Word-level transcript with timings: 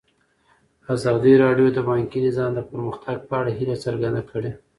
ازادي 0.93 1.33
راډیو 1.43 1.67
د 1.73 1.79
بانکي 1.89 2.19
نظام 2.27 2.51
د 2.55 2.59
پرمختګ 2.71 3.17
په 3.27 3.33
اړه 3.39 3.51
هیله 3.59 3.75
څرګنده 3.85 4.21
کړې. 4.29 4.51